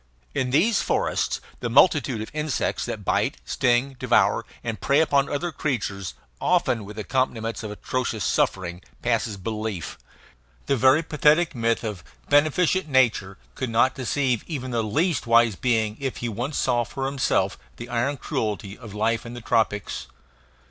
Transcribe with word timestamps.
In 0.33 0.49
these 0.49 0.81
forests 0.81 1.39
the 1.59 1.69
multitude 1.69 2.23
of 2.23 2.31
insects 2.33 2.85
that 2.85 3.05
bite, 3.05 3.37
sting, 3.45 3.97
devour, 3.99 4.45
and 4.63 4.81
prey 4.81 4.99
upon 4.99 5.29
other 5.29 5.51
creatures, 5.51 6.15
often 6.39 6.85
with 6.85 6.97
accompaniments 6.97 7.61
of 7.61 7.69
atrocious 7.69 8.23
suffering, 8.25 8.81
passes 9.03 9.37
belief. 9.37 9.99
The 10.65 10.75
very 10.75 11.03
pathetic 11.03 11.53
myth 11.53 11.83
of 11.83 12.03
"beneficent 12.29 12.87
nature" 12.87 13.37
could 13.53 13.69
not 13.69 13.93
deceive 13.93 14.43
even 14.47 14.71
the 14.71 14.81
least 14.83 15.27
wise 15.27 15.55
being 15.55 15.97
if 15.99 16.17
he 16.17 16.29
once 16.29 16.57
saw 16.57 16.83
for 16.83 17.05
himself 17.05 17.59
the 17.77 17.87
iron 17.87 18.17
cruelty 18.17 18.75
of 18.75 18.95
life 18.95 19.23
in 19.23 19.35
the 19.35 19.39
tropics. 19.41 20.07